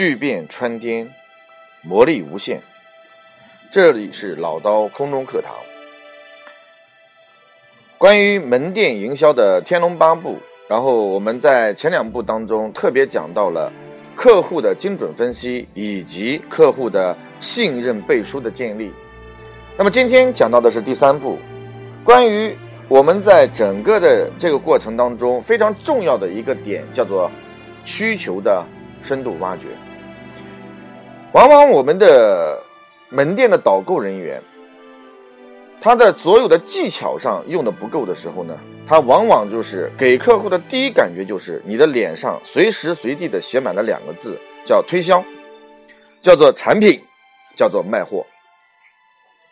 [0.00, 1.12] 巨变穿天，
[1.82, 2.62] 魔力无限。
[3.70, 5.52] 这里是老刀空中课堂。
[7.98, 10.36] 关于门店营销的《天龙八部》，
[10.70, 13.70] 然后我们在前两部当中特别讲到了
[14.16, 18.90] 客户的精准分析以及客户的信任背书的建立。
[19.76, 21.38] 那么今天讲到的是第三步，
[22.02, 22.56] 关于
[22.88, 27.30] 我们在整个的这个过程当中非常重要的一个点，叫做
[27.84, 28.64] 需求的。
[29.02, 29.64] 深度挖掘，
[31.32, 32.60] 往往我们的
[33.08, 34.42] 门店的导购人员，
[35.80, 45.22] 他在所有的技巧上用的不够的时候呢，他往往就是给客户的第一感觉就是你的脸上随时随地的写满了两个字，叫推销，
[46.20, 47.00] 叫做产品，
[47.54, 48.26] 叫做卖货。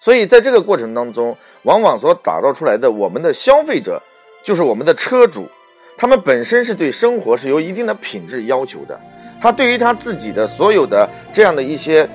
[0.00, 4.02] 所以在这个过程当中，往往所打造出来的我们的消费者，
[4.42, 5.48] 就是我们的车主，
[5.96, 9.00] 他们本身是对生活是有一定的品质要求的。
[9.40, 12.08] 他对于他自己的所有的这样的一些，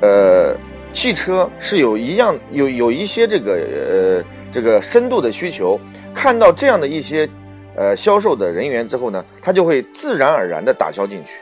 [0.00, 0.56] 呃，
[0.92, 5.78] 汽车是有一样有有一些这个呃这个深度的需求，
[6.14, 7.28] 看到这样的一些
[7.76, 11.34] 呃销售的人员之后呢，他就会自然而然的打消进去。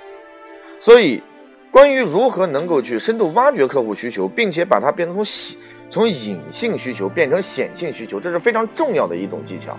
[0.81, 1.23] 所以，
[1.71, 5.59] 关于如何能够去深度挖掘客户需求，并且把它变成从
[5.91, 9.77] 从隐性需求变成显性需求，这是非常重要的一种技巧。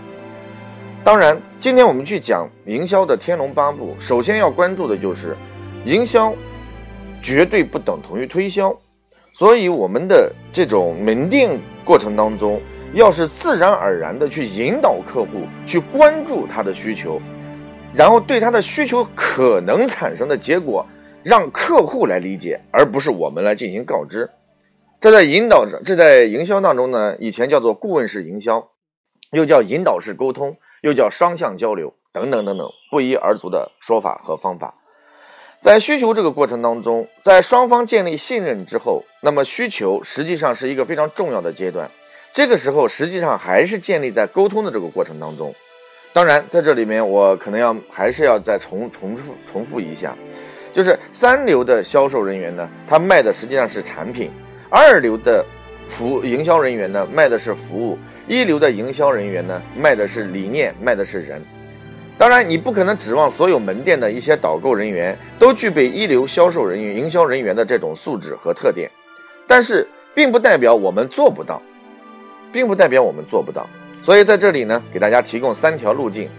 [1.10, 5.36] 当然，今天我们去讲营销的《天龙八部》，首先要关注的就是。
[5.84, 6.32] 营销
[7.20, 8.80] 绝对不等同于推销，
[9.34, 12.62] 所以我们的这种门店过程当中，
[12.94, 17.20] 要是自然而然的去引导客户去关注他的需求，
[17.92, 20.86] 然后对他的需求可能产生的结果，
[21.23, 24.30] 让客户来理解，而不是我们来进行告知。
[25.02, 28.68] 这在引导这在营销当中呢，以前叫做顾问式营销，
[29.32, 34.76] 又叫引导式沟通，又叫双向交流等等等等不一而足的说法和方法。
[35.60, 41.89] 在需求这个过程当中，在双方建立信任之后，那么需求实际上是一个非常重要的阶段。
[42.32, 45.54] 这个时候实际上还是建立在沟通的这个过程当中。
[46.14, 50.18] 当然，在这里面我可能要还是要再重重复重复一下，
[50.72, 54.30] 就是三流的销售人员呢，他卖的实际上是产品；
[54.72, 55.45] 二流的
[55.88, 57.98] 服营销人员呢，卖的是服务；
[58.30, 61.44] 一流的营销人员呢，卖的是理念，卖的是人。
[62.16, 68.88] 当然，你不可能指望所有门店的一些导购人员都具备一流销售人员、营销人员的这种素质和特点，
[69.48, 71.60] 但是并不代表我们做不到，
[72.52, 73.68] 并不代表我们做不到。
[74.04, 76.30] 所以在这里呢，给大家提供三条路径，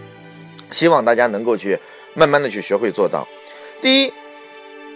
[0.71, 1.77] 希望大家能够去
[2.13, 3.27] 慢慢的去学会做到。
[3.81, 4.13] 第一，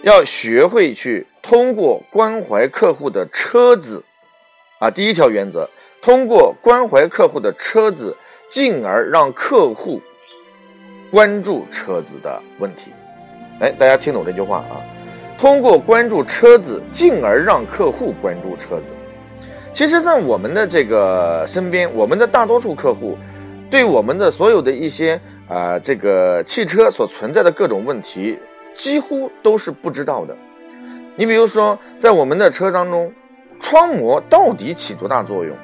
[0.00, 4.02] 要学会去通过关怀客户的车子，
[4.78, 5.68] 啊，第一条原则，
[6.06, 8.16] 通过关怀客户的车子，
[8.48, 10.00] 进而让客户。
[11.10, 12.92] 关注车子的问题，
[13.58, 14.78] 哎，大家听懂这句话啊？
[15.36, 18.92] 通过关注车子，进而让客户关注车子。
[19.72, 23.18] 其实，在我们的这个身边，我们的大多数客户，
[23.68, 28.38] 对我们的所有的一些啊，这个汽车所存在的各种问题，
[28.72, 30.36] 几乎都是不知道的。
[31.16, 33.12] 你比如说，在我们的车当中，
[33.58, 35.56] 窗膜到底起多大作用？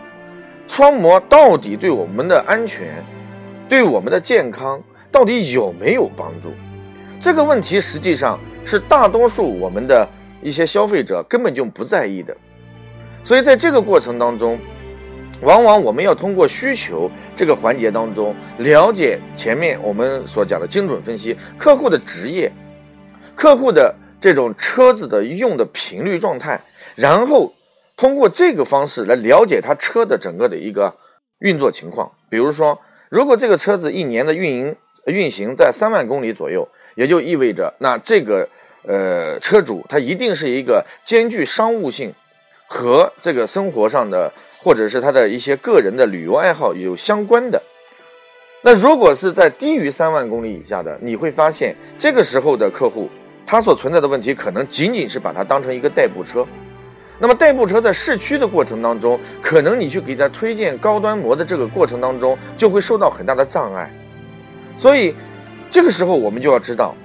[0.75, 3.05] 窗膜到底对我们的安全，
[3.69, 4.83] 对我们的健康？
[5.11, 6.49] 到底有没有帮助？
[7.21, 10.09] 这个问题实际上是大多数我们的
[10.41, 12.35] 一些消费者根本就不在意的。
[13.23, 14.59] 所以在这个过程当中，
[15.43, 22.51] 往往我们要通过需求这个环节当中了解前面我们所讲的精准分析客户的职业、
[23.35, 26.59] 客户的这种车子的用的频率状态，
[26.95, 27.53] 然后
[28.03, 30.93] 通过这个方式来了解他车的整个的一个
[31.39, 32.11] 运作情况。
[32.29, 32.77] 比如说，
[33.09, 34.75] 如果这个车子一年的运营，
[35.07, 38.49] 运行在三万公里左右，也就意味着，那这个
[38.89, 42.13] 呃车主他一定是一个兼具商务性
[42.67, 47.63] 和这个生活上的，或者是他的一些个人的旅游爱好有相关的。
[48.63, 53.09] 那如果是在低于三万公里以下的，你会发现这个时候的客户
[53.47, 56.45] 他所存在的问题，可能仅仅是把它当成一个代步车。
[57.23, 63.89] 那么代步车在市区的过程当中，可能你去给他推荐高端模的这个过程当中，就会受到很大的障碍。
[64.77, 65.15] 所以，
[65.71, 66.97] 这个时候我们就要知道，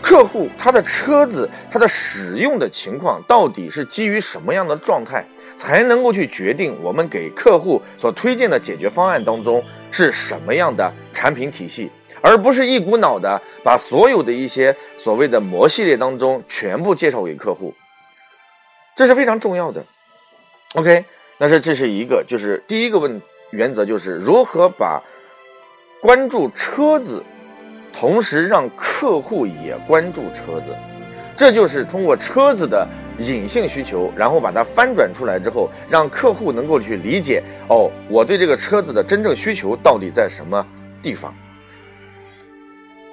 [0.00, 5.22] 客户他的车子他的使用的情况到底是基于什么样的状态，
[5.54, 11.90] 才能够去决定我们给客户所推荐的解决方案当中是什么样的产品体系，
[12.22, 17.74] 而不是一股脑的把所有的一些所谓的模系列当中全部介绍给客户，
[18.94, 19.84] 这是非常重要的。
[20.74, 21.04] OK，
[21.38, 25.02] 那是这是一个，就是第一个问原则就是如何把。
[26.00, 27.22] 关注车子，
[27.92, 30.76] 同时让客户也关注车子，
[31.36, 32.84] 这就是通过车子的
[33.20, 40.66] 隐性需求，然后把它翻转出来之后，让客户能够去理解哦，我对这个车子的真正需求到底在什么
[41.00, 41.32] 地方。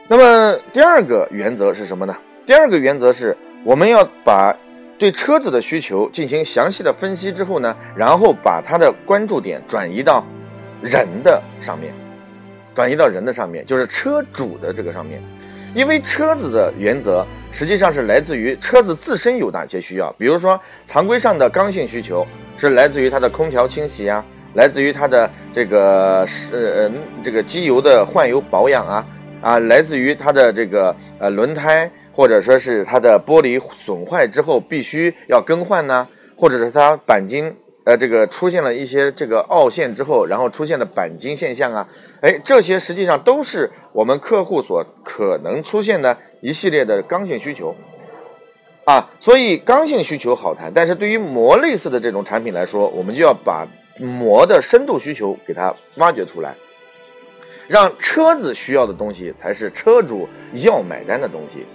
[0.08, 2.18] 那么第二个原则是什么呢？
[2.48, 4.52] 第二个原则是我们要把
[5.00, 10.26] 对车子的需求进行详细的分析之后呢，然后把它的关注点转移到
[10.82, 11.94] 人的上面，
[12.76, 15.24] 转移到人的上面，就是车主的这个上面。
[15.74, 24.26] 因为车子的原则实际上是来自于车子自身有哪些需要，比如说常规上的刚性需求是来自于它的空调清洗啊，
[24.56, 26.92] 来自于它的这个是呃
[27.24, 29.06] 这个机油的换油保养啊。
[29.42, 31.90] 啊，来自于它的这个呃轮胎，
[32.20, 36.06] 或者说是它的玻璃损坏之后必须要更换呢，
[36.36, 37.56] 或者是它钣金
[37.86, 41.88] 呃这个出现了一些这个凹陷之后，然后出现的钣金现象啊，
[42.20, 47.74] 哎，这些实际上都是我们客户所可能出现的一系列的刚性需求。
[48.84, 53.66] 啊，所以刚性需求好谈，但是对于膜类似的这种产品来说，我们就要把
[53.98, 56.54] 膜的深度需求给它挖掘出来。
[57.70, 61.66] 让车子需要的东西才是车主要买单的东西，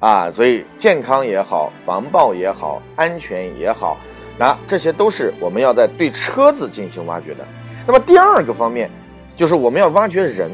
[0.00, 3.98] 啊，所以健康也好，防爆也好，安全也好，
[4.38, 7.44] 那这些都是我们要在对车子进行挖掘的。
[7.86, 8.88] 那么第二个方面，
[9.36, 10.50] 就是我们要挖掘人，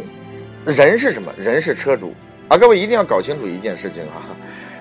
[0.64, 1.32] 人是什么？
[1.37, 2.14] 人是车主
[2.49, 2.56] 啊！
[2.56, 4.25] 各位一定要搞清楚一件事情啊，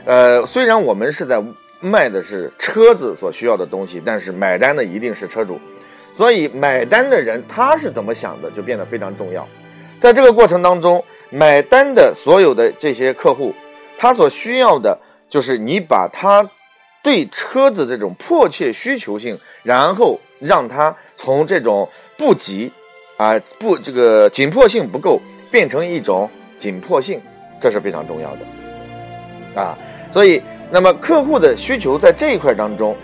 [0.05, 1.43] 呃，虽然我们是在
[1.81, 5.59] 卖的是车子所需要的东西，但是买单的一定是车主，
[6.13, 9.45] 所以买单的人他是怎么想的，就变得非常重要。
[9.99, 13.53] 在这个过程当中，买单的所有的这些客户，
[13.97, 14.97] 他所需要的
[15.29, 16.47] 就是你把他
[17.01, 21.87] 对车子这种迫切需求性，然后让他从这种
[22.17, 22.71] 不急
[23.17, 25.19] 啊不这个紧迫性不够，
[25.51, 27.21] 变成一种紧迫性，
[27.59, 29.77] 这是非常重要的啊。
[30.11, 30.41] 所以，
[30.71, 32.95] 那么客户的需求在这一块当中，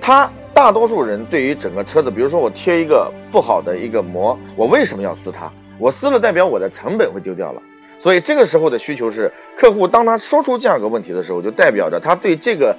[0.00, 5.50] 他大多数人对于整个车子，比如说我贴一个不好的一个膜，我为什么要撕它？
[5.78, 7.62] 我撕了，代表我的成本会丢掉了，
[7.98, 12.76] 所以这个时候的需求是客户，当他说出价格问题的时候，就代表着他对这个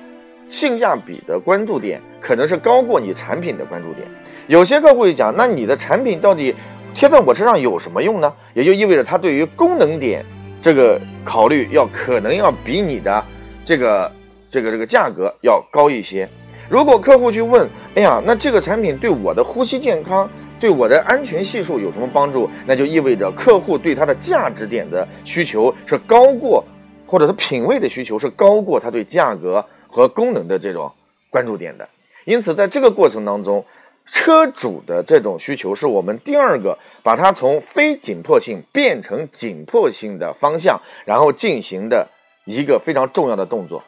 [0.47, 4.07] 性价比的关注点可能是高过你产品的关注点。
[4.47, 6.55] 有些客户会讲，那你的产品到底
[6.93, 8.31] 贴在我车上有什么用呢？
[8.53, 10.23] 也就意味着他对于功能点
[10.61, 13.23] 这个考虑要可能要比你的
[13.65, 14.11] 这个
[14.49, 16.29] 这个这个价格要高一些。
[16.69, 20.29] 如果客户去问，哎呀，那这个产品对我的呼吸健康？
[20.59, 22.49] 对我的安全系数有什么帮助？
[22.65, 26.63] 那就意味着客户对它的价值点的需求是高过，
[27.05, 30.91] 或者是品位的需求是高过他对价格和功能的这种
[31.29, 31.87] 关注点的。
[32.25, 33.63] 因此，在这个过程当中，
[34.05, 42.07] 车主的这种需求是我们第二个把它从非紧迫性变成紧迫性的方向，然后进行的
[42.45, 43.83] 一个非常重要的动作。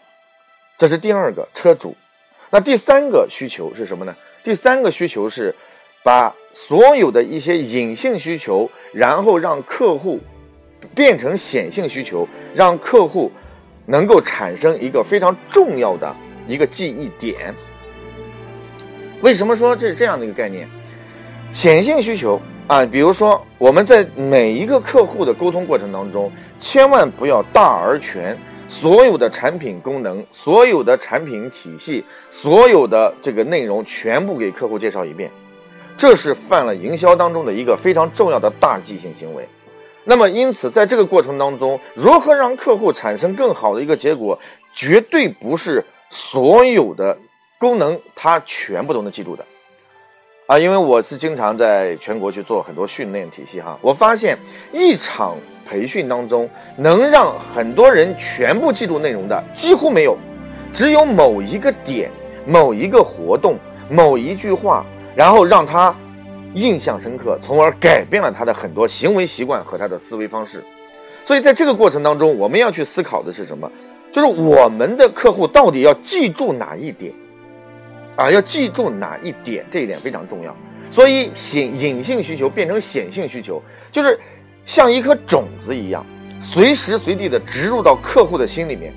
[0.77, 1.95] 这是第二个车主。
[2.51, 4.16] 那第三个需求是什么呢？
[4.44, 5.56] 第三个需求是。
[6.09, 10.19] 把所有的一些隐性需求，然后让客户
[10.95, 13.31] 变成显性需求，让客户
[13.85, 16.11] 能够产生一个非常重要的
[16.47, 17.53] 一个记忆点。
[19.21, 20.67] 为什么说这是这样的一个概念？
[21.53, 28.35] 显性需求啊，比如说我们在每一个客户的沟通过程当中，千万不要大而全，
[28.67, 35.30] 所有的产品功能、所有的产品体系、所有的这个内容全部给客户介绍一遍。
[35.99, 39.45] 这是犯了营销当中的一个非常重要的大忌性行为。
[40.06, 44.39] 那么，因此，在这个过程当中，如何让客户产生更好的一个结果，
[44.73, 47.18] 绝对不是所有的
[47.59, 49.45] 功能他全部都能记住的
[50.47, 50.57] 啊！
[50.57, 54.37] 因为我是经常在全国去做很多训练体系哈，我发现
[54.71, 55.35] 一场
[55.68, 60.18] 培训当中能让很多人全部记住内容的几乎没有，
[60.71, 62.09] 只有某一个点、
[62.47, 63.57] 某一个活动、
[63.89, 64.85] 某一句话。
[65.19, 65.94] 然后让他
[66.54, 70.64] 印象深刻，从而改变了他的很多行为习惯和他的思维方式。
[71.26, 73.69] 所以在这个过程当中，我们要去思考的是什么？
[74.14, 77.14] 就是我们的客户到底要记住哪一点
[78.16, 78.31] 啊？
[78.31, 79.66] 要记住哪一点？
[79.69, 80.56] 这一点非常重要。
[80.90, 83.61] 所以显隐性需求变成显性需求，
[83.92, 84.18] 就是
[84.64, 86.06] 像一颗种子一样，
[86.40, 88.94] 随时随地的植入到客户的心里面。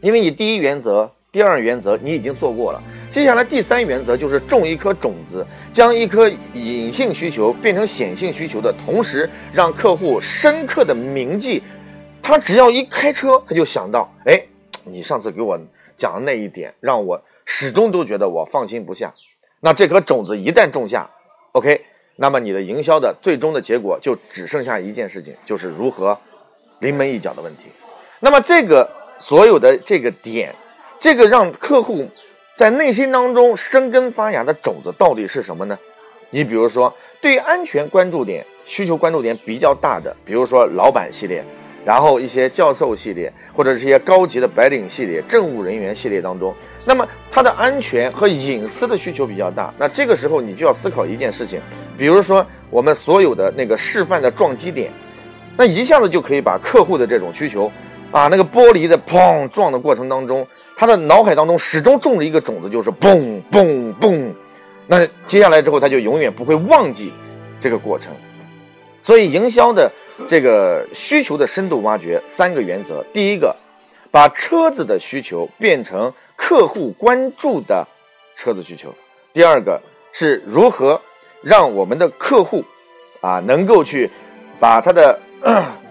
[0.00, 1.12] 因为你第一原则。
[1.32, 11.62] 第二原则你已经做过了，接下来第三原则就是种一颗种子，将一颗隐性需求变成显性需求的同时，让客户深刻的铭记。
[12.22, 14.42] 他只要一开车，他就想到，哎，
[14.84, 15.58] 你上次给我
[15.96, 19.12] 讲的那一点，让我始终都觉得我放心不下。
[19.60, 21.08] 那这颗种子一旦种下
[21.52, 21.84] ，OK，
[22.16, 26.18] 那么你的营销的最终的结果就只剩下一件事情，就是如何
[26.80, 27.64] 临门一脚的问题。
[28.20, 28.88] 那么这个。
[29.18, 30.54] 所有的这个点，
[31.00, 32.06] 这个让客户
[32.56, 35.78] 在内心当中生根发芽的种子到底是什么呢？
[36.30, 41.44] 你比如说，对安全关注点、需求关注点比较大的，比如说老板系列。
[41.84, 46.52] 然后一些教授系列，或者是一些高级的白领系列、政务人员系列当中，
[46.84, 49.72] 那么它的安全和隐私的需求比较大。
[49.78, 51.60] 那这个时候你就要思考一件事情，
[51.96, 54.90] 比如说我们所有的那个示范的撞击点，
[55.56, 57.70] 那一下子就可以把客户的这种需求，
[58.10, 60.44] 啊，那个玻璃的砰撞的过程当中，
[60.76, 64.32] 他的脑海当中始终种着一个种子，就是嘣嘣嘣。
[64.86, 67.12] 那接下来之后，他就永远不会忘记
[67.58, 68.12] 这个过程。
[69.02, 69.90] 所以营销的。
[70.26, 73.54] 这个需求的深度挖掘三个原则：第一个，
[74.10, 77.86] 把车子的需求变成客户关注的
[78.34, 78.88] 车子需求；
[79.34, 79.78] 第二个
[80.12, 80.98] 是如何
[81.42, 82.64] 让我们的客户
[83.20, 84.10] 啊能够去
[84.58, 85.20] 把他的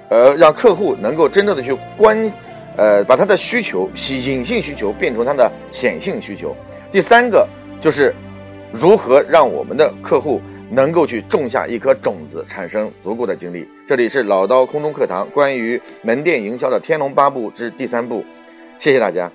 [0.10, 2.18] 呃让客户能够真正的去关
[2.78, 6.50] 呃把他的需求隐性需求变成他的显性需求；
[6.92, 7.48] 第三个
[7.82, 8.14] 就是
[8.72, 10.42] 如何让我们的客户。
[10.72, 13.70] 能够去种下一颗种子，产生足够的精力。
[13.86, 18.26] 这里是老刀空中课堂关于门店营销的《天龙八部》之第三部，
[18.80, 19.32] 谢谢大家。